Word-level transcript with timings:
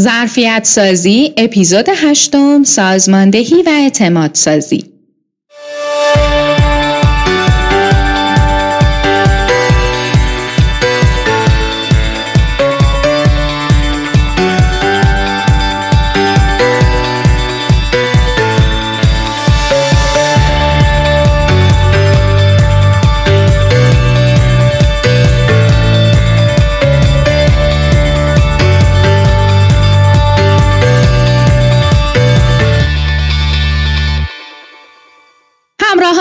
ظرفیت 0.00 0.64
سازی 0.64 1.32
اپیزود 1.36 1.88
هشتم 1.88 2.64
سازماندهی 2.64 3.62
و 3.62 3.68
اعتماد 3.68 4.34
سازی 4.34 4.89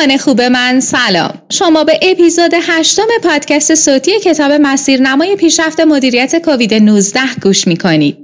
همراهان 0.09 0.17
خوب 0.17 0.41
من 0.41 0.79
سلام. 0.79 1.33
شما 1.49 1.83
به 1.83 1.99
اپیزود 2.01 2.51
هشتم 2.61 3.07
پادکست 3.23 3.75
صوتی 3.75 4.19
کتاب 4.19 4.51
مسیرنمای 4.51 5.35
پیشرفت 5.35 5.79
مدیریت 5.79 6.35
کووید 6.35 6.73
19 6.73 7.19
گوش 7.41 7.67
می‌کنید. 7.67 8.17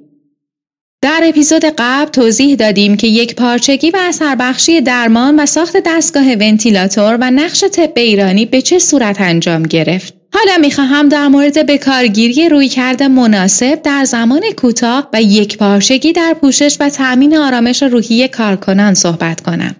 در 1.01 1.21
اپیزود 1.23 1.65
قبل 1.77 2.11
توضیح 2.11 2.55
دادیم 2.55 2.97
که 2.97 3.07
یک 3.07 3.35
پارچگی 3.35 3.91
و 3.91 3.97
اثربخشی 4.01 4.81
درمان 4.81 5.39
و 5.39 5.45
ساخت 5.45 5.77
دستگاه 5.85 6.33
ونتیلاتور 6.33 7.17
و 7.21 7.31
نقش 7.31 7.63
طب 7.63 7.91
ایرانی 7.95 8.45
به 8.45 8.61
چه 8.61 8.79
صورت 8.79 9.21
انجام 9.21 9.63
گرفت؟ 9.63 10.13
حالا 10.33 10.57
می‌خواهم 10.61 11.09
در 11.09 11.27
مورد 11.27 11.65
به 11.65 11.77
کارگیری 11.77 12.49
رویکرد 12.49 13.03
مناسب 13.03 13.81
در 13.81 14.05
زمان 14.05 14.41
کوتاه 14.57 15.09
و 15.13 15.21
یک 15.21 15.57
پارچگی 15.57 16.13
در 16.13 16.35
پوشش 16.41 16.77
و 16.79 16.89
تأمین 16.89 17.37
آرامش 17.37 17.83
روحی 17.83 18.27
کارکنان 18.27 18.93
صحبت 18.93 19.41
کنم. 19.41 19.75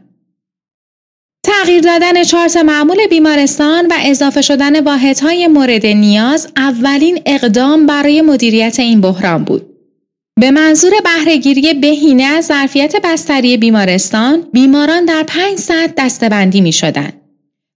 تغییر 1.62 1.82
دادن 1.82 2.24
چارت 2.24 2.58
معمول 2.58 3.08
بیمارستان 3.08 3.88
و 3.88 3.94
اضافه 4.00 4.42
شدن 4.42 4.84
واحدهای 4.84 5.48
مورد 5.48 5.86
نیاز 5.86 6.48
اولین 6.58 7.20
اقدام 7.26 7.86
برای 7.86 8.22
مدیریت 8.22 8.80
این 8.80 9.02
بحران 9.02 9.44
بود. 9.44 9.66
به 10.40 10.52
منظور 10.52 10.92
بهرهگیری 11.04 11.74
بهینه 11.74 12.24
از 12.24 12.46
ظرفیت 12.46 12.96
بستری 13.04 13.58
بیمارستان، 13.58 14.48
بیماران 14.54 15.06
در 15.06 15.24
پنج 15.28 15.58
سطح 15.58 15.94
دستبندی 15.98 16.62
می 16.62 16.72
شدن. 16.72 17.14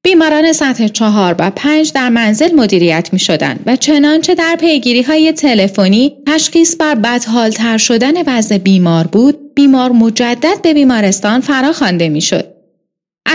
بیماران 0.03 0.53
سطح 0.53 0.87
چهار 0.87 1.35
و 1.39 1.51
پنج 1.55 1.93
در 1.93 2.09
منزل 2.09 2.55
مدیریت 2.55 3.09
می 3.13 3.19
شدن 3.19 3.59
و 3.65 3.75
چنانچه 3.75 4.35
در 4.35 4.55
پیگیری 4.59 5.01
های 5.01 5.31
تلفنی 5.31 6.15
تشخیص 6.27 6.75
بر 6.75 6.95
بدحالتر 6.95 7.77
شدن 7.77 8.13
وضع 8.27 8.57
بیمار 8.57 9.07
بود، 9.07 9.53
بیمار 9.55 9.91
مجدد 9.91 10.61
به 10.63 10.73
بیمارستان 10.73 11.41
فراخوانده 11.41 12.09
می 12.09 12.21
شد. 12.21 12.58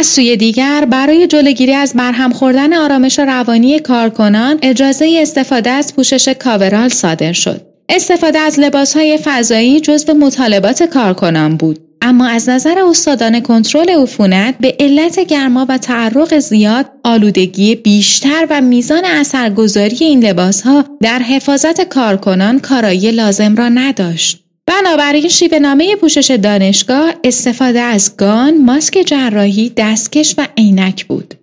از 0.05 0.11
سوی 0.11 0.37
دیگر 0.37 0.85
برای 0.91 1.27
جلوگیری 1.27 1.75
از 1.75 1.95
برهم 1.95 2.33
خوردن 2.33 2.73
آرامش 2.73 3.19
روانی 3.19 3.79
کارکنان 3.79 4.59
اجازه 4.63 5.19
استفاده 5.23 5.71
از 5.71 5.97
پوشش 5.97 6.29
کاورال 6.29 6.89
صادر 6.89 7.33
شد. 7.33 7.61
استفاده 7.89 8.39
از 8.39 8.61
لباسهای 8.61 9.19
فضایی 9.25 9.81
جزو 9.81 10.15
مطالبات 10.15 10.83
کارکنان 10.83 11.57
بود. 11.57 11.79
اما 12.03 12.27
از 12.27 12.49
نظر 12.49 12.79
استادان 12.79 13.41
کنترل 13.41 13.91
عفونت 13.91 14.55
به 14.61 14.77
علت 14.81 15.21
گرما 15.21 15.67
و 15.69 15.79
تعرق 15.79 16.39
زیاد 16.39 16.87
آلودگی 17.05 17.75
بیشتر 17.75 18.47
و 18.51 18.61
میزان 18.61 19.05
اثرگذاری 19.05 19.97
این 20.01 20.25
لباسها 20.25 20.85
در 21.01 21.19
حفاظت 21.19 21.89
کارکنان 21.89 22.59
کارایی 22.59 23.11
لازم 23.11 23.55
را 23.55 23.69
نداشت. 23.69 24.44
بنابراین 24.67 25.29
شیوه 25.29 25.59
نامه 25.59 25.97
پوشش 25.97 26.31
دانشگاه 26.31 27.15
استفاده 27.25 27.81
از 27.81 28.17
گان، 28.17 28.65
ماسک 28.65 29.05
جراحی، 29.07 29.73
دستکش 29.77 30.35
و 30.39 30.47
عینک 30.59 31.07
بود. 31.07 31.35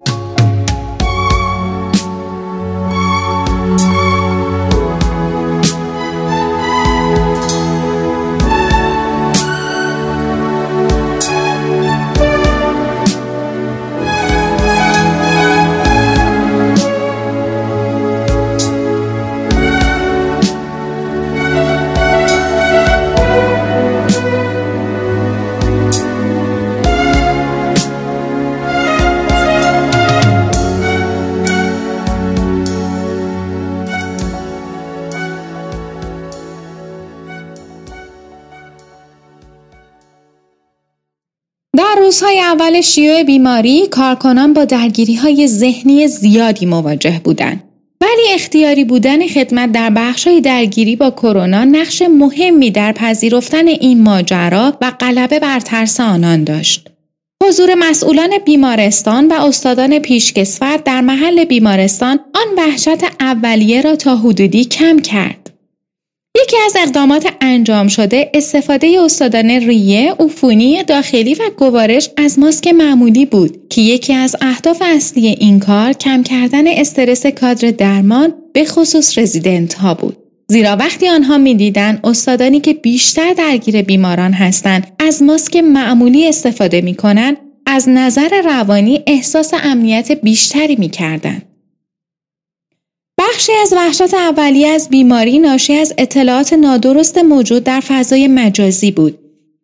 روزهای 42.02 42.40
اول 42.40 42.82
شیوع 42.82 43.24
بیماری 43.24 43.88
کارکنان 43.88 44.54
با 44.54 44.66
درگیری 44.66 45.16
های 45.16 45.48
ذهنی 45.48 46.08
زیادی 46.08 46.66
مواجه 46.66 47.22
بودند. 47.24 47.64
ولی 48.02 48.34
اختیاری 48.34 48.84
بودن 48.84 49.28
خدمت 49.28 49.72
در 49.72 49.90
بخشهای 49.90 50.42
درگیری 50.42 50.96
با 50.96 51.12
کرونا 51.12 51.64
نقش 51.64 52.02
مهمی 52.02 52.72
در 52.72 52.92
پذیرفتن 52.92 53.68
این 53.68 54.04
ماجرا 54.04 54.74
و 54.82 54.92
غلبه 54.92 55.40
بر 55.40 55.59
ترس 55.59 56.00
آنان 56.00 56.44
داشت. 56.44 56.90
حضور 57.44 57.76
مسئولان 57.76 58.30
بیمارستان 58.46 59.28
و 59.28 59.34
استادان 59.34 60.00
پیشکسوت 60.00 60.84
در 60.84 61.02
محل 61.02 61.46
بیمارستان 61.46 62.20
آن 62.34 62.56
وحشت 62.58 63.03
اولیه 63.20 63.82
را 63.82 63.96
تا 63.96 64.16
حدودی 64.16 64.66
کم 64.66 65.00
کرد. 65.00 65.41
یکی 66.41 66.57
از 66.66 66.75
اقدامات 66.79 67.34
انجام 67.41 67.88
شده 67.88 68.31
استفاده 68.34 68.97
استادان 69.06 69.50
ریه، 69.50 70.16
عفونی 70.19 70.84
داخلی 70.84 71.34
و 71.34 71.44
گوارش 71.57 72.09
از 72.18 72.40
ماسک 72.40 72.68
معمولی 72.68 73.25
بود 73.25 73.68
که 73.69 73.81
یکی 73.81 74.13
از 74.13 74.35
اهداف 74.41 74.81
اصلی 74.85 75.28
این 75.28 75.59
کار 75.59 75.94
کم 75.94 76.24
کردن 76.24 76.68
استرس 76.68 77.25
کادر 77.25 77.72
درمان 77.72 78.34
به 78.53 78.66
خصوص 78.66 79.18
رزیدنت 79.18 79.74
ها 79.74 79.94
بود. 79.94 80.18
زیرا 80.47 80.75
وقتی 80.75 81.09
آنها 81.09 81.38
می‌دیدند 81.38 82.00
استادانی 82.03 82.59
که 82.59 82.73
بیشتر 82.73 83.34
درگیر 83.34 83.81
بیماران 83.81 84.34
هستند 84.34 84.88
از 85.00 85.23
ماسک 85.23 85.56
معمولی 85.56 86.28
استفاده 86.28 86.81
می 86.81 86.96
کنند 86.96 87.38
از 87.66 87.90
نظر 87.90 88.41
روانی 88.46 89.02
احساس 89.08 89.53
امنیت 89.63 90.12
بیشتری 90.12 90.75
می 90.75 90.90
کردن. 90.90 91.41
بخشی 93.34 93.52
از 93.62 93.74
وحشت 93.74 94.14
اولیه 94.14 94.68
از 94.68 94.90
بیماری 94.90 95.40
ناشی 95.40 95.74
از 95.74 95.94
اطلاعات 95.97 96.53
نادرست 96.53 97.18
موجود 97.18 97.64
در 97.64 97.80
فضای 97.80 98.28
مجازی 98.28 98.92
بود 98.92 99.18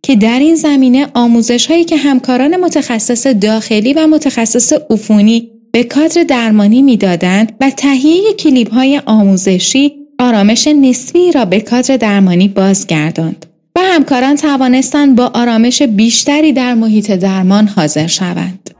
که 0.03 0.15
در 0.15 0.39
این 0.39 0.55
زمینه 0.55 1.07
آموزش 1.13 1.67
هایی 1.67 1.83
که 1.83 1.97
همکاران 1.97 2.57
متخصص 2.57 3.27
داخلی 3.27 3.93
و 3.93 4.07
متخصص 4.07 4.73
عفونی 4.89 5.49
به 5.71 5.83
کادر 5.83 6.23
درمانی 6.23 6.81
می‌دادند 6.81 7.55
و 7.61 7.69
تهیه 7.69 8.33
کلیپ 8.33 8.73
های 8.73 9.01
آموزشی 9.05 9.93
آرامش 10.19 10.67
نسبی 10.67 11.31
را 11.31 11.45
به 11.45 11.59
کادر 11.59 11.97
درمانی 11.97 12.47
بازگرداند 12.47 13.45
و 13.75 13.79
همکاران 13.79 14.35
توانستند 14.35 15.15
با 15.15 15.31
آرامش 15.33 15.81
بیشتری 15.81 16.53
در 16.53 16.73
محیط 16.73 17.11
درمان 17.11 17.67
حاضر 17.67 18.07
شوند. 18.07 18.76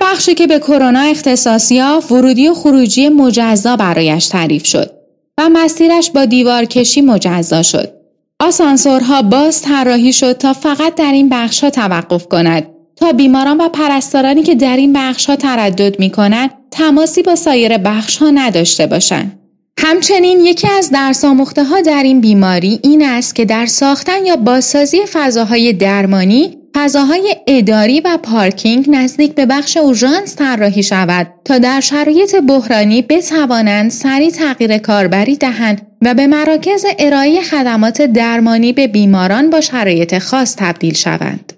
بخشی 0.00 0.34
که 0.34 0.46
به 0.46 0.58
کرونا 0.58 1.00
اختصاص 1.00 1.72
یافت 1.72 2.12
ورودی 2.12 2.48
و 2.48 2.54
خروجی 2.54 3.08
مجزا 3.08 3.76
برایش 3.76 4.26
تعریف 4.26 4.66
شد 4.66 4.90
و 5.38 5.48
مسیرش 5.48 6.10
با 6.10 6.24
دیوارکشی 6.24 7.00
مجزا 7.00 7.62
شد. 7.62 7.92
آسانسورها 8.40 9.22
باز 9.22 9.62
طراحی 9.62 10.12
شد 10.12 10.32
تا 10.32 10.52
فقط 10.52 10.94
در 10.94 11.12
این 11.12 11.28
بخشها 11.28 11.70
توقف 11.70 12.26
کند 12.26 12.66
تا 12.96 13.12
بیماران 13.12 13.60
و 13.60 13.68
پرستارانی 13.68 14.42
که 14.42 14.54
در 14.54 14.76
این 14.76 14.92
بخشها 14.92 15.36
تردد 15.36 16.00
می 16.00 16.10
کنند 16.10 16.50
تماسی 16.70 17.22
با 17.22 17.36
سایر 17.36 17.78
بخشها 17.78 18.30
نداشته 18.30 18.86
باشند. 18.86 19.38
همچنین 19.78 20.40
یکی 20.40 20.68
از 20.78 20.90
درس 20.90 21.24
ها 21.24 21.80
در 21.86 22.02
این 22.02 22.20
بیماری 22.20 22.80
این 22.82 23.02
است 23.02 23.34
که 23.34 23.44
در 23.44 23.66
ساختن 23.66 24.26
یا 24.26 24.36
بازسازی 24.36 25.00
فضاهای 25.12 25.72
درمانی 25.72 26.59
فضاهای 26.74 27.36
اداری 27.46 28.00
و 28.00 28.18
پارکینگ 28.22 28.86
نزدیک 28.88 29.34
به 29.34 29.46
بخش 29.46 29.76
اورژانس 29.76 30.36
طراحی 30.36 30.82
شود 30.82 31.26
تا 31.44 31.58
در 31.58 31.80
شرایط 31.80 32.36
بحرانی 32.36 33.02
بتوانند 33.02 33.90
سریع 33.90 34.30
تغییر 34.30 34.78
کاربری 34.78 35.36
دهند 35.36 35.86
و 36.02 36.14
به 36.14 36.26
مراکز 36.26 36.84
ارائه 36.98 37.42
خدمات 37.42 38.02
درمانی 38.02 38.72
به 38.72 38.86
بیماران 38.86 39.50
با 39.50 39.60
شرایط 39.60 40.18
خاص 40.18 40.56
تبدیل 40.56 40.94
شوند. 40.94 41.52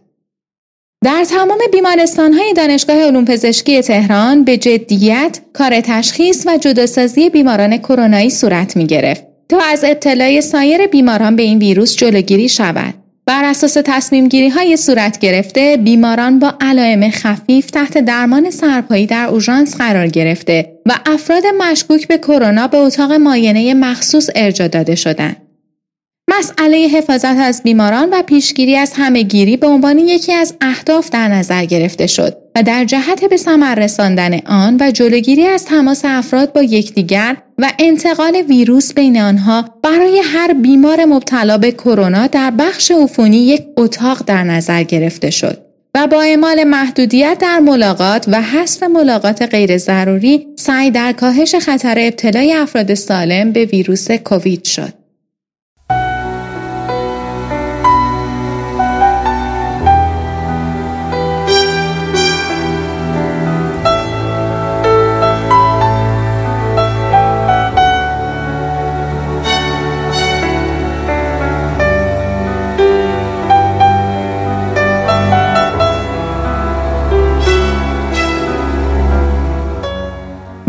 در 1.05 1.25
تمام 1.25 1.59
بیمارستانهای 1.73 2.53
دانشگاه 2.53 2.97
علوم 2.97 3.25
پزشکی 3.25 3.83
تهران 3.83 4.45
به 4.45 4.57
جدیت 4.57 5.41
کار 5.53 5.81
تشخیص 5.81 6.47
و 6.47 6.57
جداسازی 6.57 7.31
بیماران 7.31 7.77
کرونایی 7.77 8.31
صورت 8.31 8.77
می 8.77 8.87
گرفت 8.87 9.25
تا 9.49 9.59
از 9.61 9.85
ابتلای 9.85 10.41
سایر 10.41 10.87
بیماران 10.87 11.37
به 11.37 11.43
این 11.43 11.59
ویروس 11.59 11.97
جلوگیری 11.97 12.49
شود. 12.49 13.02
بر 13.27 13.45
اساس 13.45 13.77
تصمیم 13.85 14.29
گیری 14.29 14.49
های 14.49 14.77
صورت 14.77 15.19
گرفته 15.19 15.79
بیماران 15.85 16.39
با 16.39 16.55
علائم 16.61 17.11
خفیف 17.11 17.71
تحت 17.71 17.99
درمان 17.99 18.51
سرپایی 18.51 19.07
در 19.07 19.27
اورژانس 19.27 19.77
قرار 19.77 20.07
گرفته 20.07 20.79
و 20.87 20.93
افراد 21.07 21.43
مشکوک 21.59 22.09
به 22.09 22.19
کرونا 22.19 22.69
به 22.69 22.77
اتاق 22.77 23.13
ماینه 23.13 23.75
مخصوص 23.75 24.31
ارجا 24.35 24.69
داده 24.69 24.95
شدند. 24.95 25.42
مسئله 26.31 26.77
حفاظت 26.77 27.37
از 27.39 27.63
بیماران 27.63 28.09
و 28.13 28.23
پیشگیری 28.23 28.77
از 28.77 28.93
همهگیری 28.97 29.57
به 29.57 29.67
عنوان 29.67 29.99
یکی 29.99 30.33
از 30.33 30.55
اهداف 30.61 31.11
در 31.11 31.29
نظر 31.29 31.65
گرفته 31.65 32.07
شد 32.07 32.37
و 32.57 32.63
در 32.63 32.85
جهت 32.85 33.25
به 33.25 33.37
ثمر 33.37 33.75
رساندن 33.75 34.39
آن 34.47 34.77
و 34.81 34.91
جلوگیری 34.91 35.47
از 35.47 35.65
تماس 35.65 36.03
افراد 36.05 36.53
با 36.53 36.63
یکدیگر 36.63 37.37
و 37.59 37.73
انتقال 37.79 38.37
ویروس 38.49 38.95
بین 38.95 39.21
آنها 39.21 39.65
برای 39.83 40.23
هر 40.25 40.53
بیمار 40.53 41.05
مبتلا 41.05 41.59
به 41.59 41.73
کرونا 41.73 42.27
در 42.27 42.51
بخش 42.51 42.91
عفونی 42.91 43.47
یک 43.47 43.63
اتاق 43.77 44.23
در 44.27 44.45
نظر 44.45 44.83
گرفته 44.83 45.31
شد 45.31 45.59
و 45.95 46.07
با 46.07 46.23
اعمال 46.23 46.65
محدودیت 46.65 47.39
در 47.41 47.59
ملاقات 47.59 48.25
و 48.29 48.43
حذف 48.43 48.83
ملاقات 48.83 49.43
غیر 49.43 49.79
ضروری 49.79 50.47
سعی 50.57 50.91
در 50.91 51.13
کاهش 51.13 51.55
خطر 51.55 51.95
ابتلای 51.99 52.53
افراد 52.53 52.95
سالم 52.95 53.53
به 53.53 53.65
ویروس 53.65 54.11
کووید 54.11 54.65
شد. 54.65 55.02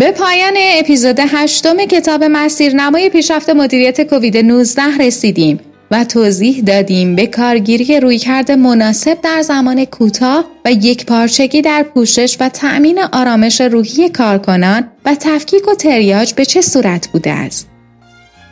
به 0.04 0.12
پایان 0.12 0.54
اپیزود 0.58 1.20
هشتم 1.20 1.78
کتاب 1.86 2.24
مسیرنمای 2.24 3.10
پیشرفت 3.10 3.50
مدیریت 3.50 4.02
کووید 4.02 4.38
19 4.38 4.82
رسیدیم 5.00 5.60
و 5.92 6.04
توضیح 6.04 6.62
دادیم 6.62 7.16
به 7.16 7.28
کارگیری 7.28 8.00
رویکرد 8.00 8.52
مناسب 8.52 9.22
در 9.22 9.42
زمان 9.42 9.86
کوتاه 9.86 10.46
و 10.66 10.72
یک 10.72 11.06
پارچگی 11.06 11.62
در 11.62 11.84
پوشش 11.84 12.38
و 12.40 12.50
تأمین 12.50 13.00
آرامش 13.12 13.62
روحی 13.62 14.10
کارکنان 14.10 14.88
و 15.06 15.16
تفکیک 15.16 15.68
و 15.68 15.76
تریاج 15.76 16.34
به 16.34 16.46
چه 16.46 16.62
صورت 16.62 17.08
بوده 17.08 17.32
است. 17.32 17.68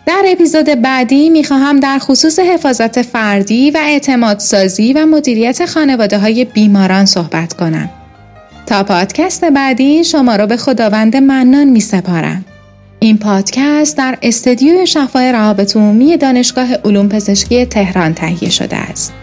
در 0.06 0.24
اپیزود 0.26 0.66
بعدی 0.66 1.30
می‌خواهم 1.30 1.80
در 1.80 2.00
خصوص 2.00 2.40
حفاظت 2.40 3.02
فردی 3.02 3.72
و 3.72 3.78
اعتماد 3.82 4.40
سازی 4.40 4.94
و 4.94 5.06
مدیریت 5.06 5.66
خانواده 5.66 6.18
های 6.18 6.46
بیماران 6.46 7.06
صحبت 7.06 7.54
کنم. 7.54 7.90
تا 8.66 8.84
پادکست 8.84 9.46
بعدی 9.46 10.04
شما 10.04 10.36
را 10.36 10.46
به 10.46 10.58
خداوند 10.58 11.16
منان 11.16 11.70
می 11.70 11.80
سپارم. 11.80 12.46
این 13.00 13.18
پادکست 13.18 13.98
در 13.98 14.18
استدیوی 14.22 14.88
شفای 14.88 15.32
روابط 15.32 15.78
عمومی 15.78 16.18
دانشگاه 16.18 16.74
علوم 16.74 17.10
پزشکی 17.10 17.66
تهران 17.66 18.14
تهیه 18.14 18.50
شده 18.50 18.78
است. 18.78 19.14